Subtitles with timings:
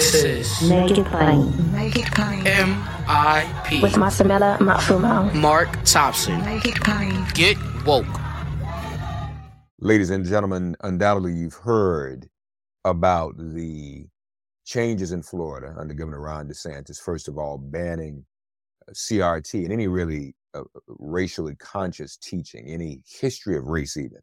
[0.00, 1.72] This is Make it plain.
[1.72, 2.42] Make it plain.
[2.42, 3.82] MIP.
[3.82, 5.34] With Masamela Matfumo.
[5.34, 6.42] Mark Thompson.
[6.42, 7.26] Make it plain.
[7.34, 8.06] Get woke.
[9.78, 12.30] Ladies and gentlemen, undoubtedly you've heard
[12.86, 14.06] about the
[14.64, 16.98] changes in Florida under Governor Ron DeSantis.
[16.98, 18.24] First of all, banning
[18.88, 24.20] uh, CRT and any really uh, racially conscious teaching, any history of race even,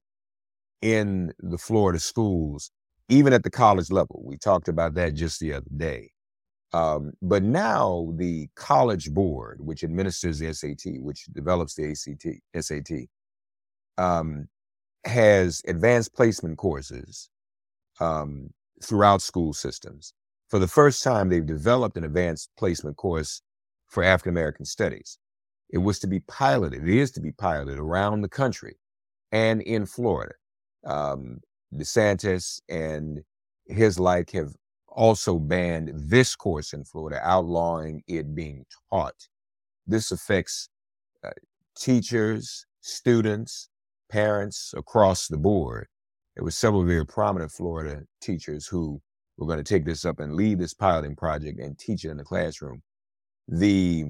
[0.82, 2.71] in the Florida schools,
[3.10, 4.21] even at the college level.
[4.25, 6.11] We talked about that just the other day.
[6.74, 13.07] Um, but now the College Board, which administers the SAT, which develops the ACT, SAT,
[13.97, 14.47] um,
[15.06, 17.30] has advanced placement courses
[18.00, 18.50] um,
[18.83, 20.14] throughout school systems.
[20.50, 23.42] For the first time, they've developed an advanced placement course
[23.88, 25.18] for African American studies.
[25.69, 28.78] It was to be piloted, it is to be piloted around the country
[29.32, 30.33] and in Florida.
[30.86, 31.39] Um,
[31.73, 33.23] DeSantis and
[33.65, 34.53] his like have
[34.87, 39.27] also banned this course in Florida, outlawing it being taught.
[39.85, 40.69] This affects
[41.23, 41.29] uh,
[41.77, 43.69] teachers, students,
[44.09, 45.87] parents across the board.
[46.35, 49.02] There were several very prominent Florida teachers who
[49.37, 52.17] were going to take this up and lead this piloting project and teach it in
[52.17, 52.81] the classroom.
[53.47, 54.05] The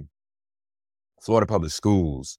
[1.22, 2.38] Florida Public Schools,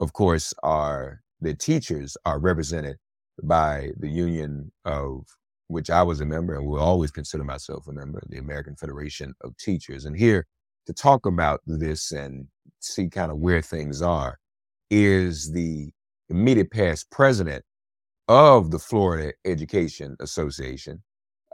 [0.00, 2.96] of course, are the teachers are represented
[3.42, 5.24] by the union of
[5.68, 9.34] which I was a member and will always consider myself a member, the American Federation
[9.42, 10.04] of Teachers.
[10.04, 10.46] And here
[10.86, 12.48] to talk about this and
[12.80, 14.38] see kind of where things are
[14.90, 15.90] is the
[16.28, 17.64] immediate past president
[18.28, 21.02] of the Florida Education Association.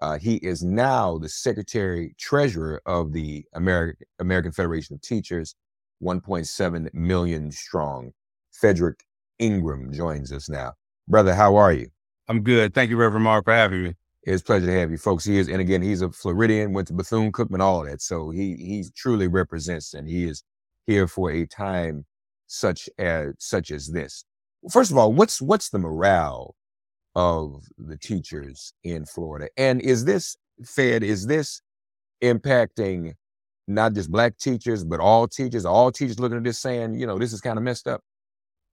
[0.02, 5.54] Uh, he is now the secretary treasurer of the American American Federation of Teachers,
[6.02, 8.12] 1.7 million strong.
[8.62, 9.00] Fedrick
[9.38, 10.72] Ingram joins us now.
[11.08, 11.88] Brother, how are you?
[12.28, 12.74] I'm good.
[12.74, 13.94] Thank you, Reverend Mark, for having me.
[14.22, 15.24] It's a pleasure to have you folks.
[15.24, 18.02] He is, and again, he's a Floridian, went to Bethune Cookman, all that.
[18.02, 20.42] So he he truly represents, and he is
[20.86, 22.06] here for a time
[22.48, 24.24] such as such as this.
[24.70, 26.56] First of all, what's what's the morale
[27.14, 31.04] of the teachers in Florida, and is this Fed?
[31.04, 31.62] Is this
[32.22, 33.14] impacting
[33.68, 35.66] not just black teachers, but all teachers?
[35.66, 38.02] All teachers looking at this saying, you know, this is kind of messed up.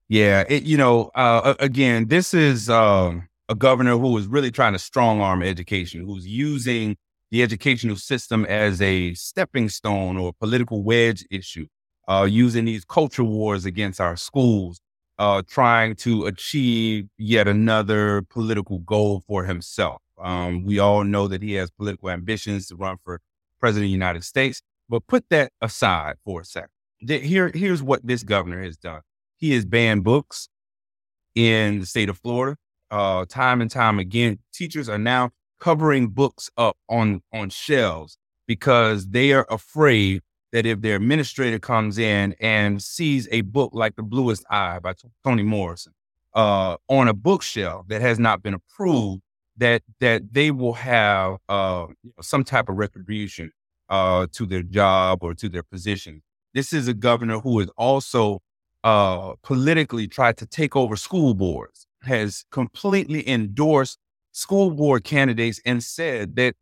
[0.08, 4.74] Yeah, it, you know, uh, again, this is um, a governor who is really trying
[4.74, 6.96] to strong arm education, who's using
[7.30, 11.66] the educational system as a stepping stone or political wedge issue,
[12.06, 14.78] uh, using these culture wars against our schools,
[15.18, 20.02] uh, trying to achieve yet another political goal for himself.
[20.22, 23.20] Um, we all know that he has political ambitions to run for
[23.58, 26.68] president of the United States, but put that aside for a second.
[27.00, 29.00] Here, here's what this governor has done.
[29.44, 30.48] He has banned books
[31.34, 32.56] in the state of Florida.
[32.90, 38.16] Uh, time and time again, teachers are now covering books up on on shelves
[38.46, 40.22] because they are afraid
[40.52, 44.94] that if their administrator comes in and sees a book like The Bluest Eye by
[45.22, 45.92] Toni Morrison
[46.32, 49.20] uh, on a bookshelf that has not been approved,
[49.58, 51.88] that that they will have uh,
[52.22, 53.50] some type of retribution
[53.90, 56.22] uh, to their job or to their position.
[56.54, 58.40] This is a governor who is also
[58.84, 63.98] uh, politically tried to take over school boards, has completely endorsed
[64.32, 66.54] school board candidates and said that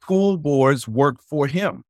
[0.00, 1.82] school boards work for him,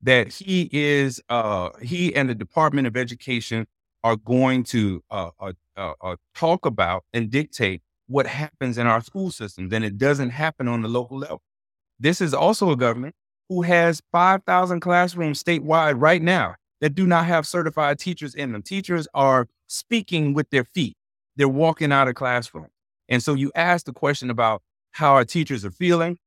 [0.00, 3.66] that he is, uh, he and the Department of Education
[4.04, 9.00] are going to uh, uh, uh, uh talk about and dictate what happens in our
[9.00, 11.42] school systems, and it doesn't happen on the local level.
[11.98, 13.16] This is also a government
[13.48, 18.62] who has 5,000 classrooms statewide right now that do not have certified teachers in them.
[18.62, 20.96] Teachers are speaking with their feet.
[21.36, 22.68] They're walking out of classroom.
[23.08, 26.18] And so you ask the question about how our teachers are feeling.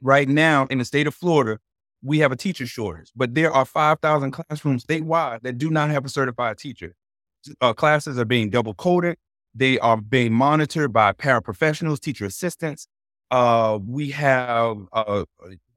[0.00, 1.58] Right now in the state of Florida,
[2.02, 6.04] we have a teacher shortage, but there are 5,000 classrooms statewide that do not have
[6.04, 6.94] a certified teacher.
[7.60, 9.16] Uh, classes are being double coded.
[9.54, 12.86] They are being monitored by paraprofessionals, teacher assistants.
[13.30, 15.24] Uh, we have a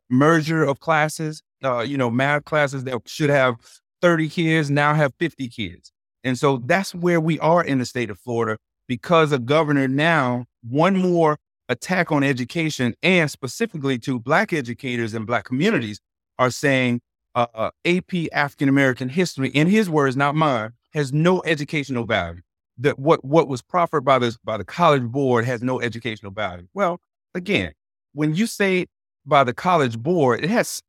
[0.09, 3.55] merger of classes, uh, you know, math classes that should have
[4.01, 5.91] 30 kids now have 50 kids.
[6.23, 8.57] And so that's where we are in the state of Florida
[8.87, 11.37] because a governor now, one more
[11.69, 15.99] attack on education and specifically to Black educators and Black communities
[16.37, 17.01] are saying
[17.33, 22.41] uh, uh, AP African American history, in his words, not mine, has no educational value.
[22.77, 26.67] That what what was proffered by the by the college board has no educational value.
[26.73, 26.99] Well,
[27.33, 27.73] again,
[28.13, 28.87] when you say
[29.25, 30.81] by the college board, it has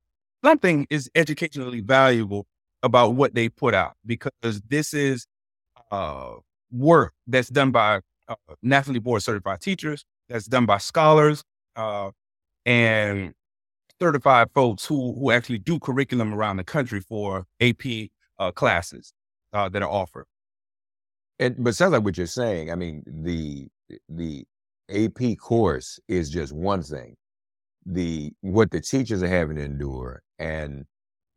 [0.44, 2.46] something is educationally valuable
[2.82, 5.26] about what they put out because this is
[5.90, 6.34] uh,
[6.72, 11.42] work that's done by uh, nationally board certified teachers, that's done by scholars,
[11.76, 12.10] uh,
[12.66, 13.34] and
[14.00, 19.12] certified folks who who actually do curriculum around the country for AP uh, classes
[19.52, 20.26] uh, that are offered.
[21.38, 22.70] And but sounds like what you're saying.
[22.70, 23.68] I mean, the
[24.08, 24.44] the
[24.88, 27.16] AP course is just one thing.
[27.84, 30.84] The what the teachers are having to endure, and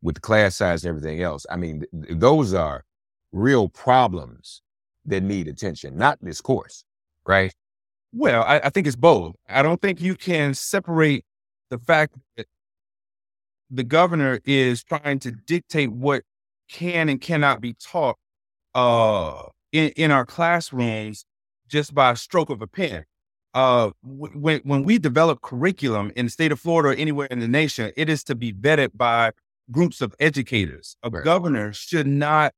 [0.06, 1.44] with class size and everything else.
[1.50, 2.84] I mean, th- those are
[3.32, 4.62] real problems
[5.04, 6.84] that need attention, not this course,
[7.26, 7.52] right?
[8.12, 9.34] Well, I, I think it's both.
[9.48, 11.24] I don't think you can separate
[11.70, 12.46] the fact that
[13.68, 16.22] the governor is trying to dictate what
[16.70, 18.16] can and cannot be taught
[18.76, 19.42] uh,
[19.72, 21.24] in, in our classrooms
[21.66, 23.04] just by a stroke of a pen.
[23.54, 27.48] Uh, when when we develop curriculum in the state of Florida or anywhere in the
[27.48, 29.32] nation, it is to be vetted by
[29.70, 30.96] groups of educators.
[31.02, 31.24] A Right.
[31.24, 32.52] governor should not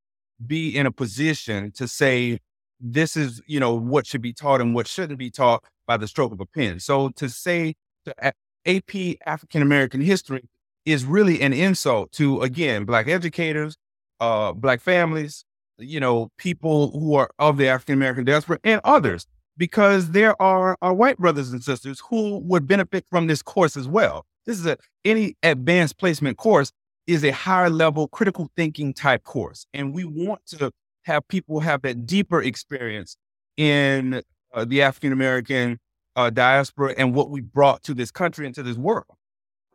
[0.46, 2.38] be in a position to say
[2.80, 6.06] this is you know what should be taught and what shouldn't be taught by the
[6.06, 6.78] stroke of a pen.
[6.80, 7.74] So to say
[8.04, 8.32] to
[8.66, 10.48] AP African American history
[10.84, 13.76] is really an insult to again black educators,
[14.20, 15.44] uh, black families,
[15.78, 19.26] you know, people who are of the African American diaspora and others,
[19.56, 23.88] because there are our white brothers and sisters who would benefit from this course as
[23.88, 24.24] well.
[24.46, 26.72] This is a any advanced placement course
[27.08, 30.70] is a higher level critical thinking type course, and we want to
[31.02, 33.16] have people have that deeper experience
[33.56, 34.22] in
[34.52, 35.80] uh, the African American
[36.14, 39.06] uh, diaspora and what we brought to this country and to this world.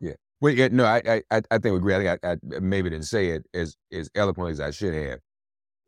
[0.00, 0.12] Yeah.
[0.40, 1.94] Well, yeah, no, I, I, I think we agree.
[1.94, 5.18] I think I, I maybe didn't say it as as eloquently as I should have.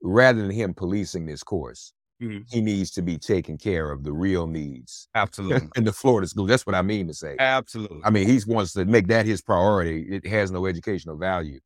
[0.02, 2.46] Rather than him policing this course, Mhm.
[2.50, 6.46] he needs to be taking care of the real needs Absolutely, in the Florida school.
[6.46, 7.38] That's what I mean to say.
[7.38, 8.04] absolutely.
[8.04, 10.02] I mean, he wants to make that his priority.
[10.14, 11.60] It has no educational value.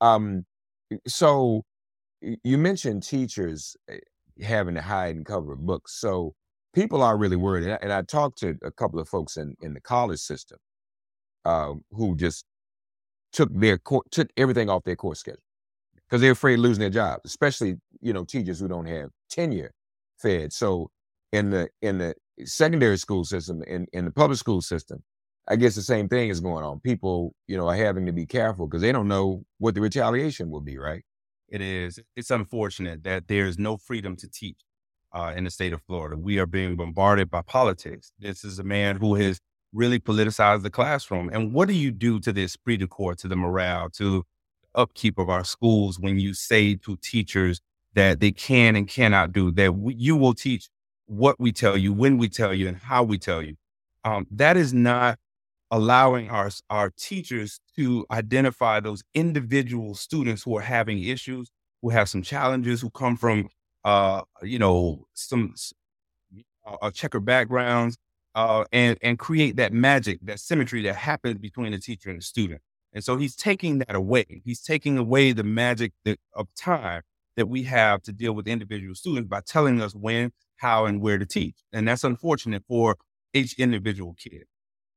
[0.00, 0.46] Um,
[1.06, 1.64] so
[2.22, 3.98] you mentioned teachers eh,
[4.42, 5.94] having to hide and cover books.
[6.00, 6.34] So
[6.74, 7.64] people are really worried.
[7.64, 10.58] And I, and I talked to a couple of folks in, in the college system
[11.44, 12.46] um, who just
[13.32, 13.78] took their
[14.10, 15.40] took everything off their course schedule
[16.08, 19.72] because they're afraid of losing their jobs, especially you know teachers who don't have tenure
[20.20, 20.52] fed.
[20.52, 20.90] So
[21.32, 22.14] in the in the
[22.44, 25.02] secondary school system, in in the public school system,
[25.48, 26.80] I guess the same thing is going on.
[26.80, 30.50] People, you know, are having to be careful because they don't know what the retaliation
[30.50, 31.02] will be, right?
[31.48, 31.98] It is.
[32.16, 34.58] It's unfortunate that there's no freedom to teach
[35.12, 36.16] uh, in the state of Florida.
[36.16, 38.12] We are being bombarded by politics.
[38.18, 39.40] This is a man who has
[39.72, 41.30] really politicized the classroom.
[41.32, 44.24] And what do you do to the esprit de corps, to the morale, to
[44.74, 47.60] upkeep of our schools when you say to teachers
[47.94, 49.74] that they can and cannot do that?
[49.74, 50.68] We, you will teach
[51.06, 53.56] what we tell you, when we tell you, and how we tell you.
[54.04, 55.18] Um, that is not
[55.70, 61.50] allowing our our teachers to identify those individual students who are having issues,
[61.82, 63.48] who have some challenges, who come from
[63.84, 65.54] uh, you know some
[66.66, 67.96] uh, uh, checker backgrounds,
[68.34, 72.24] uh, and and create that magic, that symmetry that happens between the teacher and the
[72.24, 72.60] student.
[72.92, 74.42] And so he's taking that away.
[74.44, 77.02] He's taking away the magic that, of time
[77.40, 81.16] that we have to deal with individual students by telling us when, how, and where
[81.16, 81.56] to teach.
[81.72, 82.96] And that's unfortunate for
[83.32, 84.44] each individual kid.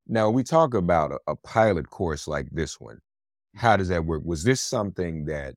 [0.08, 3.00] Now we talk about a, a pilot course like this one.
[3.56, 4.24] How does that work?
[4.26, 5.56] Was this something that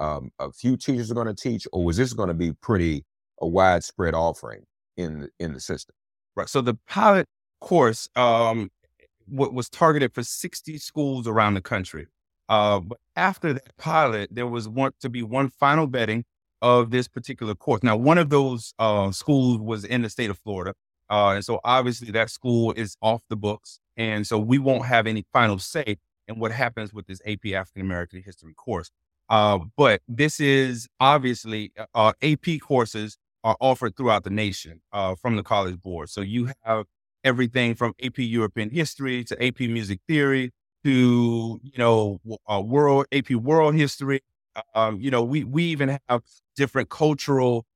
[0.00, 3.06] um, a few teachers are going to teach, or was this going to be pretty
[3.40, 4.64] a widespread offering
[4.98, 5.94] in the, in the system?
[6.36, 6.48] Right.
[6.50, 7.24] So the pilot
[7.62, 8.68] course um,
[9.26, 12.06] wa- was targeted for 60 schools around the country.
[12.48, 16.24] Uh, but after that pilot, there was want to be one final vetting
[16.62, 17.82] of this particular course.
[17.82, 20.74] Now, one of those uh, schools was in the state of Florida.
[21.10, 23.80] Uh, and so obviously that school is off the books.
[23.96, 27.82] And so we won't have any final say in what happens with this AP African
[27.82, 28.90] American history course.
[29.28, 35.36] Uh, but this is obviously uh, AP courses are offered throughout the nation uh, from
[35.36, 36.08] the College Board.
[36.08, 36.86] So you have
[37.24, 40.50] everything from AP European history to AP music theory
[40.88, 44.20] to you know uh, world AP world history.
[44.74, 46.22] Um, you know, we we even have
[46.56, 47.66] different cultural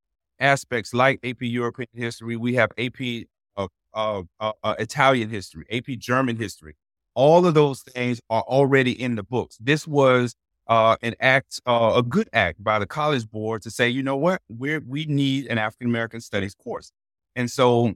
[0.40, 2.37] aspects like AP European history.
[2.37, 3.26] We have AP
[3.57, 6.75] uh, uh, uh, uh, Italian history, AP German history.
[7.14, 9.59] All of those things are already in the books.
[9.61, 10.35] This was
[10.66, 14.16] uh, an act, uh, a good act by the College Board to say, you know
[14.16, 16.92] what, we we need an African American Studies course,
[17.37, 17.95] and so,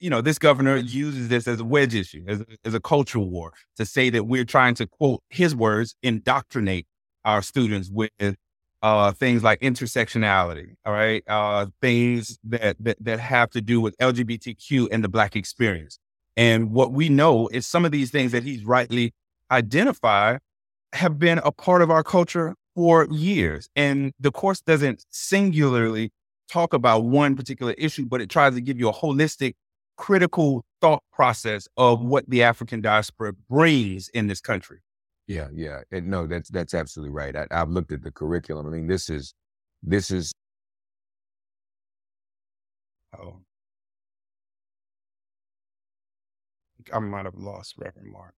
[0.00, 3.30] you know, this governor uses this as a wedge issue, as, a- as a cultural
[3.30, 6.86] war, to say that we're trying to quote his words, indoctrinate
[7.24, 8.10] our students with
[8.82, 13.96] uh, things like intersectionality, all right, uh, things that, that that have to do with
[13.98, 15.98] LGBTQ and the Black experience.
[16.36, 19.12] And what we know is some of these things that he's rightly
[19.50, 20.40] identified
[20.94, 23.68] have been a part of our culture for years.
[23.76, 26.10] And the course doesn't singularly
[26.48, 29.54] talk about one particular issue, but it tries to give you a holistic
[30.00, 34.78] critical thought process of what the African diaspora brings in this country.
[35.26, 35.80] Yeah, yeah.
[35.92, 37.36] And no, that's that's absolutely right.
[37.36, 38.66] I, I've looked at the curriculum.
[38.66, 39.34] I mean, this is
[39.82, 40.32] this is
[43.16, 43.40] Oh.
[46.92, 48.34] I might have lost Reverend Mark.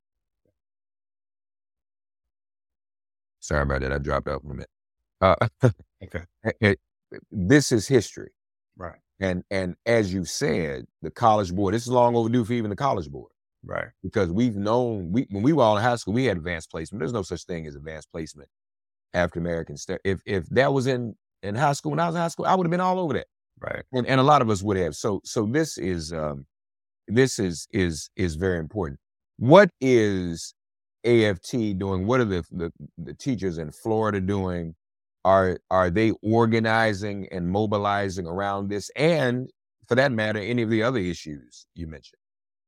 [3.40, 3.92] sorry about that.
[3.92, 4.70] I dropped out for a minute.
[5.20, 5.36] Uh,
[6.02, 6.24] Okay.
[6.60, 6.80] it-
[7.30, 8.30] this is history.
[8.76, 8.98] Right.
[9.22, 12.76] And and as you said, the college board, this is long overdue for even the
[12.76, 13.32] college board.
[13.64, 13.88] Right.
[14.02, 17.00] because we've known we when we were all in high school, we had advanced placement.
[17.00, 18.50] There's no such thing as advanced placement
[19.14, 19.98] after American stuff.
[20.04, 22.54] If if that was in in high school when I was in high school, I
[22.56, 23.28] would have been all over that,
[23.60, 23.84] Right.
[23.92, 24.96] and and a lot of us would have.
[24.96, 26.46] So so this is um
[27.08, 29.00] this is is is very important.
[29.38, 30.54] What is
[31.04, 32.06] AFT doing?
[32.06, 34.74] What are the the, the teachers in Florida doing?
[35.24, 39.50] Are are they organizing and mobilizing around this, and
[39.86, 42.18] for that matter, any of the other issues you mentioned?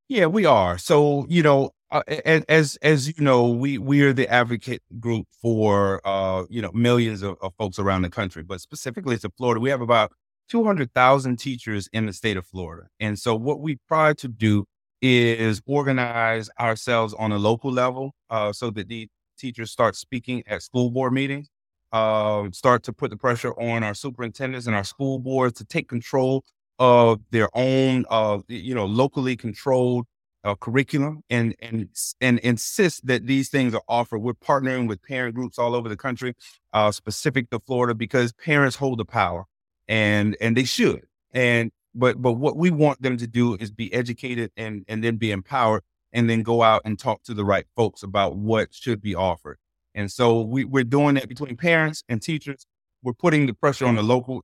[0.07, 0.77] Yeah, we are.
[0.77, 2.03] So, you know, uh,
[2.47, 7.21] as as you know, we we are the advocate group for uh, you know, millions
[7.23, 10.11] of, of folks around the country, but specifically to Florida, we have about
[10.49, 12.87] 200,000 teachers in the state of Florida.
[12.99, 14.65] And so what we try to do
[15.01, 19.07] is organize ourselves on a local level uh, so that the
[19.37, 21.49] teachers start speaking at school board meetings,
[21.95, 25.87] um, start to put the pressure on our superintendents and our school boards to take
[25.87, 26.43] control
[26.77, 30.05] of their own, uh, you know, locally controlled
[30.43, 31.87] uh, curriculum and and
[32.21, 34.19] and insist that these things are offered.
[34.19, 36.33] We're partnering with parent groups all over the country,
[36.73, 39.45] uh, specific to Florida, because parents hold the power,
[39.87, 41.05] and and they should.
[41.33, 45.15] And but but what we want them to do is be educated and and then
[45.15, 49.01] be empowered, and then go out and talk to the right folks about what should
[49.01, 49.57] be offered.
[49.95, 52.65] And so we we're doing that between parents and teachers.
[53.01, 54.43] We're putting the pressure on the local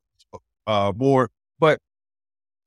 [0.66, 1.30] uh, board,
[1.60, 1.80] but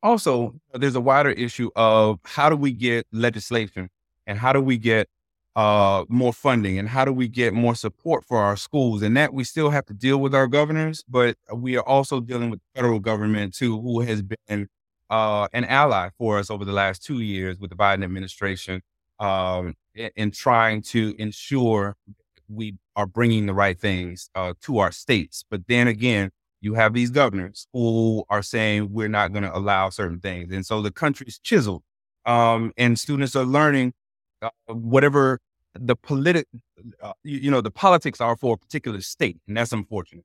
[0.03, 3.89] also there's a wider issue of how do we get legislation
[4.27, 5.09] and how do we get
[5.57, 9.03] uh, more funding and how do we get more support for our schools?
[9.03, 12.51] And that we still have to deal with our governors but we are also dealing
[12.51, 14.69] with the federal government too who has been
[15.11, 18.83] uh, an ally for us over the last two years with the biden administration
[19.21, 21.95] um, in, in trying to ensure
[22.49, 26.31] we are bringing the right things uh, to our states but then again
[26.65, 30.51] you have these governors who are saying we're not going to allow certain things.
[30.51, 31.83] And so the country's chiseled.
[32.25, 33.93] Um, and students are learning
[34.41, 35.41] uh, whatever
[35.75, 36.47] the politic,
[37.03, 39.39] uh, you, you know, the politics are for a particular state.
[39.47, 40.25] And that's unfortunate.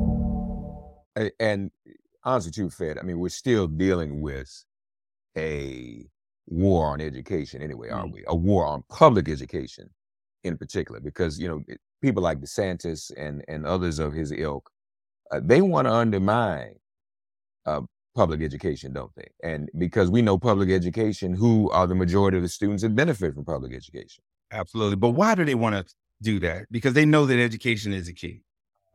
[1.15, 1.71] And
[2.23, 4.63] honestly too fed i mean we're still dealing with
[5.37, 6.05] a
[6.47, 9.89] war on education anyway aren't we a war on public education
[10.43, 11.63] in particular because you know
[12.01, 14.69] people like desantis and and others of his ilk
[15.31, 16.75] uh, they want to undermine
[17.65, 17.81] uh,
[18.15, 22.43] public education don't they and because we know public education who are the majority of
[22.43, 24.97] the students that benefit from public education Absolutely.
[24.97, 26.65] But why do they want to do that?
[26.71, 28.41] Because they know that education is a key.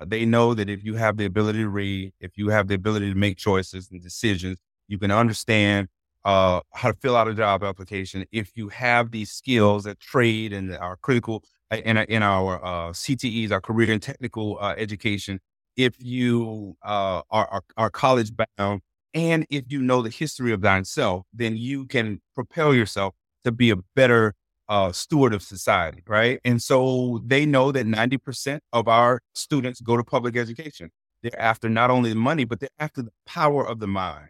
[0.01, 2.75] Uh, They know that if you have the ability to read, if you have the
[2.75, 5.89] ability to make choices and decisions, you can understand
[6.25, 8.25] uh, how to fill out a job application.
[8.33, 12.93] If you have these skills that trade and are critical uh, in, in our uh,
[12.93, 15.41] CTEs, our career and technical uh, education,
[15.77, 18.81] if you uh, are, are, are college bound,
[19.15, 23.71] and if you know the history of thyself, then you can propel yourself to be
[23.71, 24.35] a better
[24.69, 26.41] uh, steward of society, right?
[26.45, 30.91] And so they know that 90% of our students go to public education.
[31.23, 34.29] They're after not only the money, but they're after the power of the mind.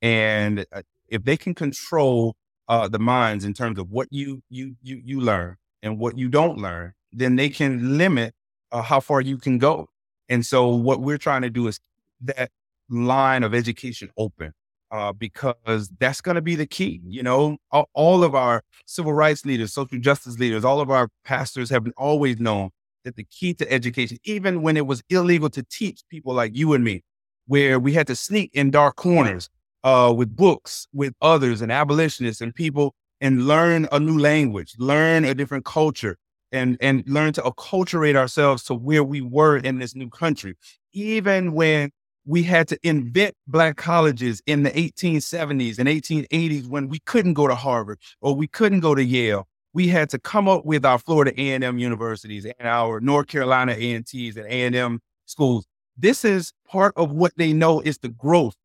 [0.00, 2.36] And uh, if they can control
[2.68, 6.28] uh, the minds in terms of what you you you you learn and what you
[6.28, 8.34] don't learn, then they can limit
[8.70, 9.88] uh, how far you can go.
[10.28, 11.80] And so what we're trying to do is
[12.22, 12.50] that
[12.90, 14.52] line of education open
[14.90, 17.00] uh, because that's going to be the key.
[17.04, 17.56] You know,
[17.94, 22.40] all, of our civil rights leaders, social justice leaders, all of our pastors have always
[22.40, 22.70] known
[23.04, 26.72] that the key to education, even when it was illegal to teach people like you
[26.74, 27.02] and me,
[27.46, 29.48] where we had to sneak in dark corners
[29.84, 35.24] uh, with books, with others and abolitionists and people and learn a new language, learn
[35.24, 36.16] a different culture
[36.52, 40.54] and, and learn to acculturate ourselves to where we were in this new country.
[40.92, 41.90] Even when
[42.28, 47.48] we had to invent black colleges in the 1870s and 1880s when we couldn't go
[47.48, 49.48] to Harvard or we couldn't go to Yale.
[49.72, 54.36] We had to come up with our Florida A&M universities and our North Carolina A&Ts
[54.36, 55.64] and A&M schools.
[55.96, 58.56] This is part of what they know is the growth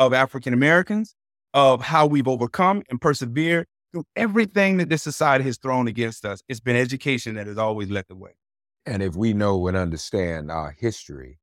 [0.00, 1.14] of African Americans,
[1.54, 6.42] of how we've overcome and persevered through everything that this society has thrown against us.
[6.48, 8.32] It's been education that has always led the way.
[8.84, 11.38] And if we know and understand our history,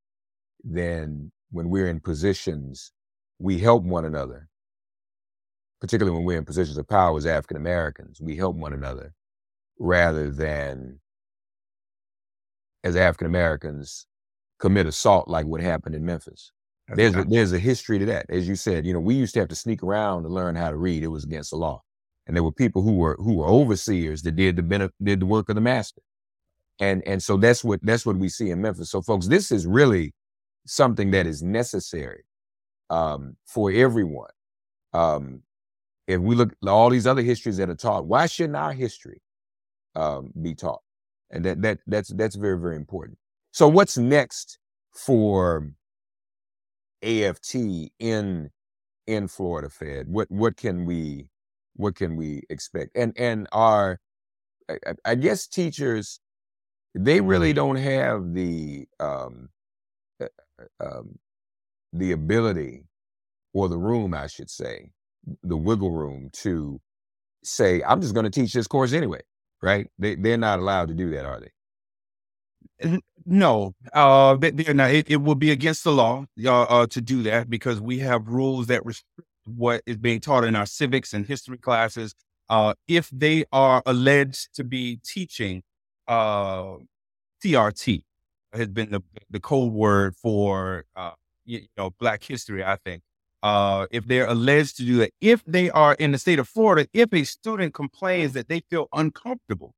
[0.61, 2.91] then when we're in positions,
[3.39, 4.49] we help one another,
[5.81, 9.13] particularly when we're in positions of power as African Americans, we help one another
[9.79, 10.99] rather than
[12.83, 14.05] as African Americans
[14.59, 16.51] commit assault like what happened in Memphis.
[16.95, 18.25] there's a, there's a history to that.
[18.29, 20.69] As you said, you know, we used to have to sneak around to learn how
[20.69, 21.03] to read.
[21.03, 21.81] It was against the law.
[22.27, 25.25] And there were people who were who were overseers that did the benef- did the
[25.25, 26.01] work of the master.
[26.79, 28.91] And and so that's what that's what we see in Memphis.
[28.91, 30.13] So folks, this is really
[30.69, 32.23] something that is necessary
[32.89, 34.31] um, for everyone.
[34.93, 35.43] Um,
[36.07, 39.21] if we look at all these other histories that are taught, why shouldn't our history
[39.95, 40.81] um, be taught?
[41.31, 43.17] And that that that's that's very very important.
[43.51, 44.57] So what's next
[44.91, 45.69] for
[47.03, 47.55] AFT
[47.99, 48.49] in
[49.05, 50.07] in Florida Fed?
[50.07, 51.29] What what can we
[51.75, 52.95] what can we expect?
[52.95, 53.99] And and our
[54.69, 56.19] I, I guess teachers
[56.95, 59.49] they really don't have the um,
[60.79, 61.17] um,
[61.93, 62.83] the ability
[63.53, 64.91] or the room, I should say,
[65.43, 66.79] the wiggle room to
[67.43, 69.21] say, I'm just going to teach this course anyway,
[69.61, 69.87] right?
[69.97, 71.49] They, they're not allowed to do that, are they?
[73.25, 74.91] No, uh, they're not.
[74.91, 78.27] It, it will be against the law uh, uh, to do that because we have
[78.27, 82.15] rules that restrict what is being taught in our civics and history classes.
[82.49, 85.61] Uh, if they are alleged to be teaching
[86.07, 86.75] uh,
[87.43, 88.03] CRT,
[88.53, 91.11] has been the, the code word for uh,
[91.45, 92.63] you, know Black history.
[92.63, 93.01] I think
[93.43, 96.87] uh, if they're alleged to do that, if they are in the state of Florida,
[96.93, 99.73] if a student complains that they feel uncomfortable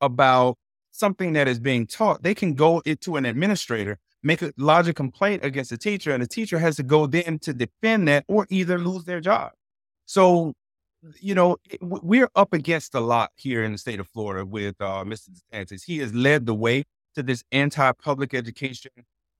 [0.00, 0.56] about
[0.90, 4.94] something that is being taught, they can go to an administrator, make a lodge a
[4.94, 8.46] complaint against the teacher, and the teacher has to go then to defend that or
[8.50, 9.52] either lose their job.
[10.06, 10.54] So,
[11.20, 15.04] you know, we're up against a lot here in the state of Florida with uh,
[15.04, 15.30] Mr.
[15.52, 15.84] DeSantis.
[15.84, 18.92] He has led the way to this anti-public education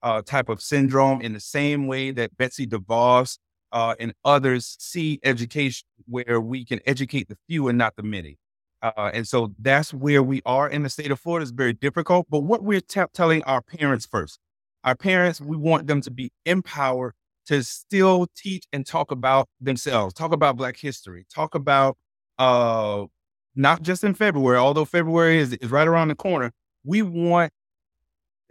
[0.03, 3.39] uh, type of syndrome in the same way that Betsy DeVos
[3.73, 8.39] uh, and others see education, where we can educate the few and not the many.
[8.81, 11.43] Uh, and so that's where we are in the state of Florida.
[11.43, 12.27] It's very difficult.
[12.31, 14.39] But what we're t- telling our parents first,
[14.85, 17.15] our parents, we want them to be empowered
[17.47, 21.97] to still teach and talk about themselves, talk about Black history, talk about
[22.39, 23.05] uh,
[23.57, 26.53] not just in February, although February is, is right around the corner.
[26.85, 27.53] We want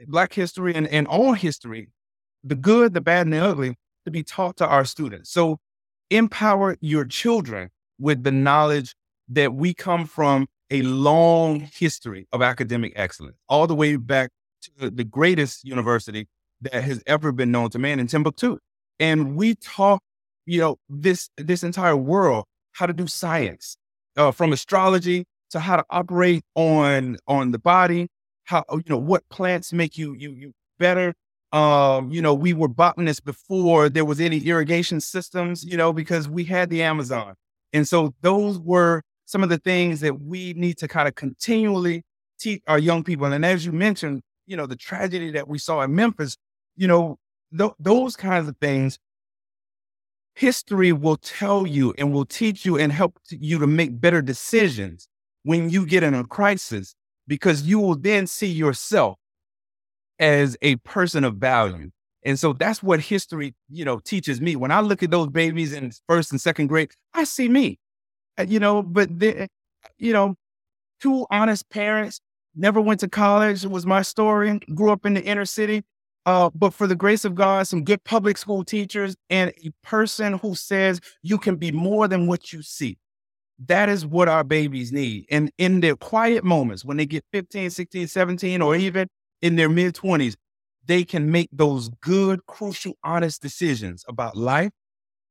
[0.06, 1.90] Black history and, and all history,
[2.44, 5.32] the good, the bad, and the ugly, to be taught to our students.
[5.32, 5.58] So
[6.10, 8.96] empower your children with the knowledge
[9.30, 14.30] that we come from a long history of academic excellence, all the way back
[14.62, 16.28] to the greatest university
[16.62, 18.58] that has ever been known to man in Timbuktu.
[19.00, 20.02] And we taught,
[20.46, 23.78] you know, this this entire world how to do science,
[24.16, 28.08] uh, from astrology to how to operate on on the body
[28.48, 31.14] how you know what plants make you you you better.
[31.54, 36.28] Um, you know, we were botanists before there was any irrigation systems, you know, because
[36.28, 37.36] we had the Amazon.
[37.72, 42.04] And so those were some of the things that we need to kind of continually
[42.40, 43.26] teach our young people.
[43.28, 46.38] And as you mentioned, you know, the tragedy that we saw in Memphis,
[46.76, 47.18] you know,
[47.58, 48.98] th- those kinds of things
[50.36, 55.08] history will tell you and will teach you and help you to make better decisions
[55.44, 56.94] when you get in a crisis
[57.28, 59.18] because you will then see yourself
[60.20, 61.92] as a person of value.
[62.24, 64.56] And so that's what history, you know, teaches me.
[64.56, 67.80] When I look at those babies in first and second grade, I see me,
[68.38, 69.48] uh, you know, but, the,
[69.98, 70.36] you know,
[71.02, 72.20] two honest parents,
[72.56, 75.84] never went to college, was my story, grew up in the inner city.
[76.26, 80.34] Uh, but for the grace of God, some good public school teachers and a person
[80.40, 82.98] who says you can be more than what you see.
[83.66, 85.26] That is what our babies need.
[85.32, 89.08] And in their quiet moments, when they get 15, 16, 17, or even
[89.42, 90.36] in their mid 20s,
[90.86, 94.72] they can make those good, crucial, honest decisions about life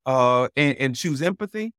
[0.07, 1.73] uh, and, and choose empathy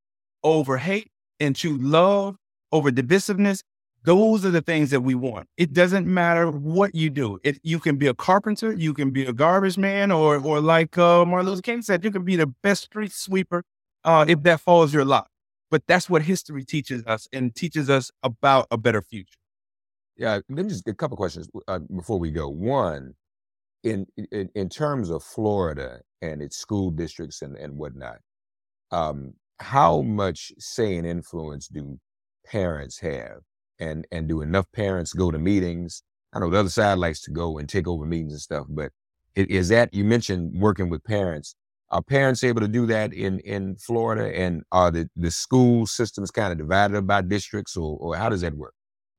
[0.43, 2.37] over hate and choose love
[2.71, 3.61] over divisiveness
[4.07, 5.49] those are the things that we want.
[5.57, 7.39] It doesn't matter what you do.
[7.43, 10.97] It, you can be a carpenter, you can be a garbage man, or or like
[10.97, 13.63] uh, Martin Luther King said, you can be the best street sweeper
[14.05, 15.27] uh, if that falls your lot.
[15.69, 19.37] But that's what history teaches us and teaches us about a better future.
[20.15, 22.49] Yeah, let me just get a couple questions uh, before we go.
[22.49, 23.13] One,
[23.83, 28.17] in, in in terms of Florida and its school districts and and whatnot,
[28.91, 31.99] um, how much say and influence do
[32.45, 33.39] parents have
[33.79, 36.01] and and do enough parents go to meetings?
[36.33, 38.91] I know the other side likes to go and take over meetings and stuff, but
[39.35, 41.55] is that you mentioned working with parents?
[41.89, 44.35] Are parents able to do that in in Florida?
[44.37, 48.41] And are the the school systems kind of divided by districts, or or how does
[48.41, 48.73] that work?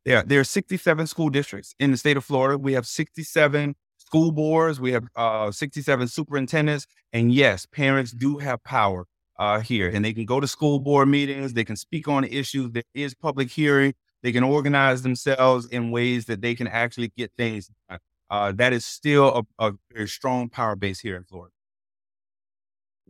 [0.05, 2.57] Yeah, there are 67 school districts in the state of Florida.
[2.57, 4.81] We have 67 school boards.
[4.81, 9.07] We have uh, 67 superintendents, and yes, parents do have power
[9.39, 11.53] uh, here, and they can go to school board meetings.
[11.53, 12.71] They can speak on issues.
[12.73, 13.95] There is public hearing.
[14.23, 17.99] They can organize themselves in ways that they can actually get things done.
[18.31, 21.53] Uh, that is still a, a, very strong power base here in Florida.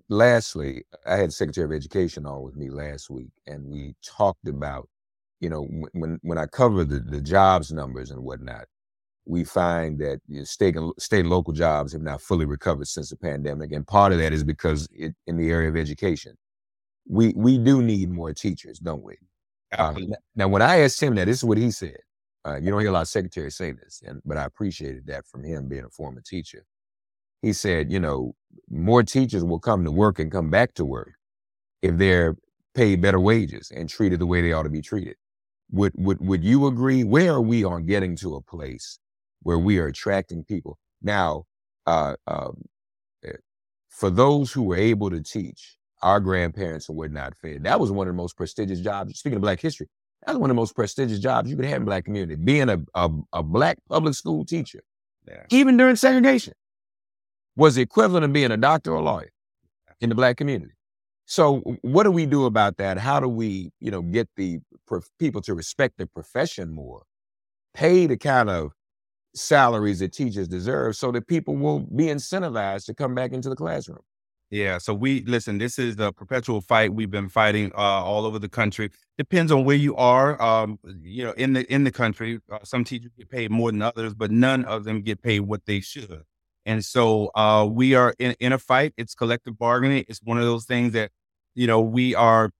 [0.09, 4.89] Lastly, I had Secretary of Education on with me last week, and we talked about,
[5.41, 8.67] you know, when when I cover the, the jobs numbers and whatnot,
[9.27, 12.89] we find that you know, state and state and local jobs have not fully recovered
[12.89, 16.37] since the pandemic, and part of that is because it, in the area of education,
[17.09, 19.17] we we do need more teachers, don't we?
[19.79, 21.99] Um, now, when I asked him that, this is what he said.
[22.47, 25.27] Uh, you don't hear a lot of secretaries say this, and but I appreciated that
[25.27, 26.65] from him being a former teacher.
[27.43, 28.35] He said, you know,
[28.71, 31.15] more teachers will come to work and come back to work
[31.83, 32.37] if they're
[32.75, 35.17] paid better wages and treated the way they ought to be treated.
[35.71, 37.05] Would would would you agree?
[37.05, 38.99] Where are we on getting to a place
[39.43, 41.45] where we are attracting people now?
[41.87, 42.63] Uh, um,
[43.25, 43.33] eh,
[43.89, 47.65] for those who were able to teach, our grandparents and not fed.
[47.65, 49.19] That was one of the most prestigious jobs.
[49.19, 49.89] Speaking of Black history,
[50.25, 52.37] that was one of the most prestigious jobs you could have in Black community.
[52.37, 54.81] Being a, a, a Black public school teacher,
[55.27, 55.45] yeah.
[55.51, 56.55] even during segregation,
[57.59, 59.31] was equivalent of being a doctor or a lawyer
[60.01, 60.73] in the Black community.
[61.27, 62.97] So, what do we do about that?
[62.97, 67.03] How do we, you know, get the prof- people to respect the profession more,
[67.75, 68.71] pay the kind of
[69.35, 73.57] salaries that teachers deserve, so that people will be incentivized to come back into the
[73.57, 73.99] classroom?
[74.51, 74.79] Yeah.
[74.79, 75.59] So we listen.
[75.59, 78.91] This is the perpetual fight we've been fighting uh, all over the country.
[79.19, 80.41] Depends on where you are.
[80.41, 83.83] Um, you know, in the in the country, uh, some teachers get paid more than
[83.83, 86.23] others, but none of them get paid what they should.
[86.69, 88.93] And so uh, we are in, in a fight.
[88.99, 90.05] It's collective bargaining.
[90.07, 91.11] It's one of those things that
[91.55, 92.51] you know we are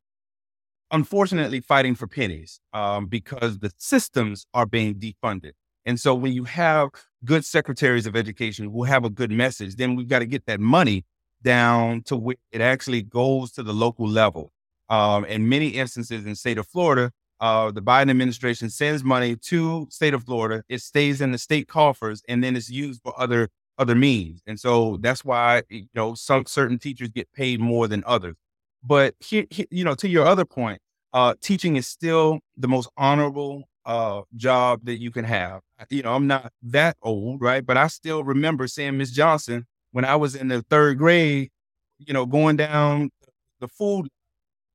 [0.91, 5.53] unfortunately fighting for pennies um, because the systems are being defunded.
[5.85, 6.89] And so when you have
[7.23, 10.59] good secretaries of education who have a good message, then we've got to get that
[10.59, 11.05] money
[11.43, 14.53] down to where it actually goes to the local level.
[14.89, 19.87] Um, in many instances in state of Florida, uh, the Biden administration sends money to
[19.91, 20.65] state of Florida.
[20.71, 24.43] It stays in the state coffers and then it's used for other other means.
[24.47, 28.37] And so that's why you know some certain teachers get paid more than others.
[28.83, 30.81] But here, you know, to your other point,
[31.13, 35.61] uh, teaching is still the most honorable uh, job that you can have.
[35.91, 37.65] You know, I'm not that old, right?
[37.65, 41.51] But I still remember seeing Miss Johnson when I was in the third grade,
[41.99, 43.11] you know, going down
[43.61, 44.09] the food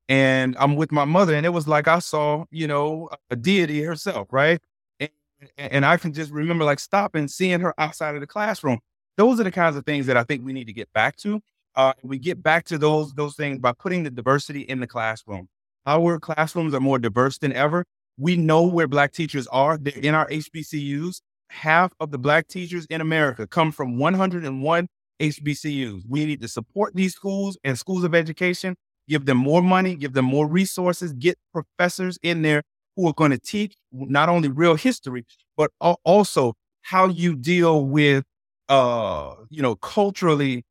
[0.10, 3.82] and I'm with my mother, and it was like I saw, you know, a deity
[3.84, 4.60] herself, right?
[5.00, 5.10] And,
[5.58, 8.80] and I can just remember like stopping, seeing her outside of the classroom.
[9.18, 11.40] Those are the kinds of things that I think we need to get back to.
[11.76, 15.48] Uh, we get back to those those things by putting the diversity in the classroom.
[15.86, 17.86] Our classrooms are more diverse than ever.
[18.18, 19.78] We know where Black teachers are.
[19.78, 21.22] They're in our HBCUs.
[21.50, 24.88] Half of the Black teachers in America come from 101
[25.20, 26.04] HBCUs.
[26.08, 28.76] We need to support these schools and schools of education,
[29.08, 32.64] give them more money, give them more resources, get professors in there
[32.96, 35.26] who are going to teach not only real history,
[35.58, 38.24] but also how you deal with,
[38.70, 40.66] uh, you know, culturally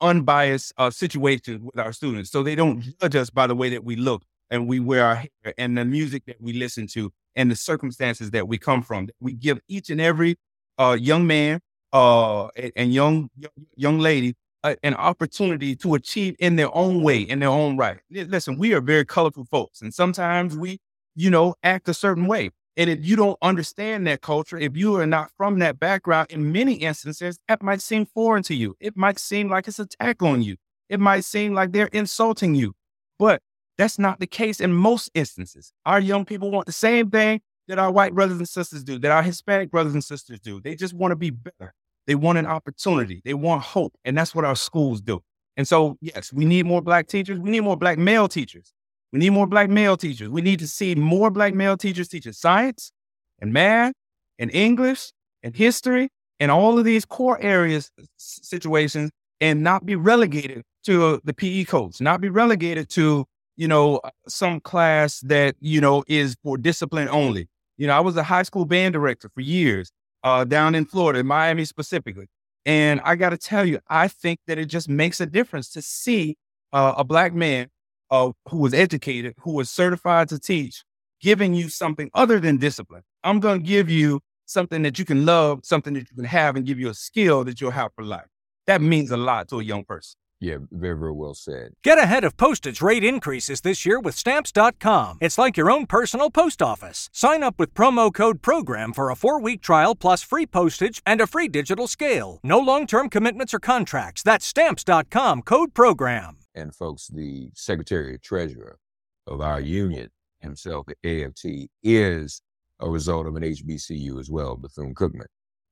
[0.00, 2.30] unbiased uh, situations with our students.
[2.30, 5.16] So they don't judge us by the way that we look and we wear our
[5.16, 9.08] hair and the music that we listen to and the circumstances that we come from.
[9.20, 10.36] We give each and every
[10.78, 11.60] uh, young man
[11.92, 13.30] uh, and young
[13.76, 17.98] young lady uh, an opportunity to achieve in their own way, in their own right.
[18.10, 20.78] Listen, we are very colorful folks, and sometimes we,
[21.14, 22.50] you know, act a certain way.
[22.76, 26.50] And if you don't understand that culture, if you are not from that background, in
[26.50, 28.74] many instances, that might seem foreign to you.
[28.80, 30.56] It might seem like it's an attack on you.
[30.88, 32.74] It might seem like they're insulting you.
[33.18, 33.40] But
[33.78, 35.72] that's not the case in most instances.
[35.86, 39.10] Our young people want the same thing that our white brothers and sisters do, that
[39.10, 40.60] our Hispanic brothers and sisters do.
[40.60, 41.72] They just want to be better.
[42.06, 43.22] They want an opportunity.
[43.24, 43.94] They want hope.
[44.04, 45.22] And that's what our schools do.
[45.56, 47.38] And so, yes, we need more black teachers.
[47.38, 48.72] We need more black male teachers.
[49.14, 50.28] We need more black male teachers.
[50.28, 52.90] We need to see more black male teachers teaching science
[53.38, 53.92] and math
[54.40, 55.12] and English
[55.44, 56.08] and history
[56.40, 62.00] and all of these core areas situations and not be relegated to the PE coach,
[62.00, 63.24] not be relegated to,
[63.56, 67.46] you know, some class that, you know, is for discipline only.
[67.76, 69.92] You know, I was a high school band director for years
[70.24, 72.26] uh, down in Florida, Miami specifically.
[72.66, 75.82] And I got to tell you, I think that it just makes a difference to
[75.82, 76.34] see
[76.72, 77.68] uh, a black man
[78.10, 80.84] uh, who was educated, who was certified to teach,
[81.20, 83.02] giving you something other than discipline.
[83.22, 86.56] I'm going to give you something that you can love, something that you can have,
[86.56, 88.26] and give you a skill that you'll have for life.
[88.66, 90.16] That means a lot to a young person.
[90.40, 91.72] Yeah, very, very well said.
[91.82, 95.18] Get ahead of postage rate increases this year with Stamps.com.
[95.22, 97.08] It's like your own personal post office.
[97.12, 101.22] Sign up with promo code PROGRAM for a four week trial plus free postage and
[101.22, 102.40] a free digital scale.
[102.42, 104.22] No long term commitments or contracts.
[104.22, 106.43] That's Stamps.com code PROGRAM.
[106.54, 108.78] And, folks, the Secretary of Treasurer
[109.26, 112.42] of our union himself, the AFT, is
[112.80, 115.26] a result of an HBCU as well, Bethune Cookman.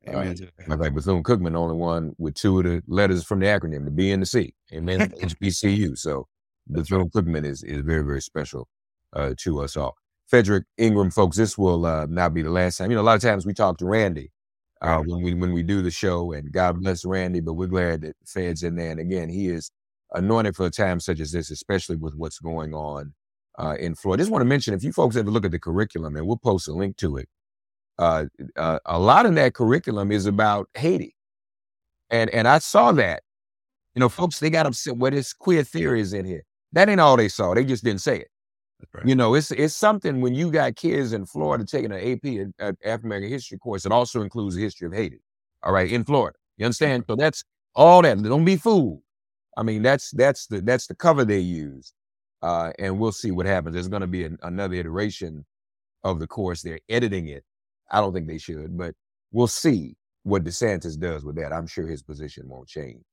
[0.09, 0.37] Amen.
[0.68, 3.85] Uh, like Bethune Cookman, the only one with two of the letters from the acronym,
[3.85, 4.53] the B and the C.
[4.73, 5.01] Amen.
[5.21, 5.97] HBCU.
[5.97, 6.27] So
[6.66, 8.68] Bethune Cookman is is very very special
[9.12, 9.97] uh, to us all.
[10.33, 12.90] Fedrick Ingram, folks, this will uh, not be the last time.
[12.90, 14.31] You know, a lot of times we talk to Randy
[14.81, 18.01] uh, when we when we do the show, and God bless Randy, but we're glad
[18.03, 18.90] that Fed's in there.
[18.90, 19.71] And again, he is
[20.14, 23.14] anointed for a time such as this, especially with what's going on
[23.59, 24.22] uh, in Florida.
[24.22, 26.37] I just want to mention, if you folks ever look at the curriculum, and we'll
[26.37, 27.29] post a link to it,
[27.98, 31.14] uh, uh, a lot of that curriculum is about Haiti.
[32.11, 33.22] And and I saw that.
[33.94, 34.94] You know, folks, they got upset.
[34.94, 36.44] Well, What is queer theory is in here.
[36.72, 37.55] That ain't all they saw.
[37.55, 38.29] They just didn't say it.
[38.92, 39.07] Right.
[39.07, 42.55] You know, it's it's something when you got kids in Florida taking an AP, an
[42.85, 45.20] African American history course, it also includes the history of Haiti.
[45.62, 46.37] All right, in Florida.
[46.57, 47.05] You understand?
[47.09, 47.44] So that's
[47.75, 48.20] all that.
[48.22, 49.01] Don't be fooled.
[49.57, 51.93] I mean, that's that's the that's the cover they use.
[52.43, 53.75] Uh, and we'll see what happens.
[53.75, 55.45] There's going to be an, another iteration
[56.05, 56.62] of the course.
[56.62, 57.37] They're editing it
[57.91, 58.95] I don't think they should, but
[59.33, 61.53] we'll see what DeSantis does with that.
[61.55, 63.05] I'm sure his position won't change,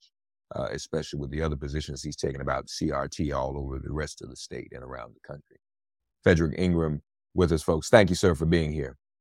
[0.56, 4.32] uh, especially with the other positions he's taken about CRT all over the rest of
[4.32, 5.58] the state and around the country.
[6.26, 7.02] Fedrick Ingram
[7.36, 7.90] with us, folks.
[7.90, 8.98] Thank you, sir, for being here.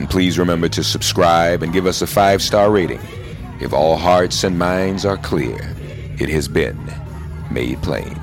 [0.00, 3.02] And please remember to subscribe and give us a five star rating.
[3.60, 5.76] If all hearts and minds are clear,
[6.18, 6.90] it has been
[7.50, 8.18] made plain.